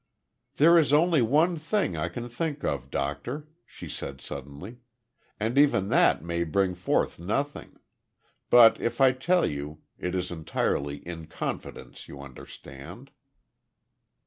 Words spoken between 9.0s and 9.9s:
tell you,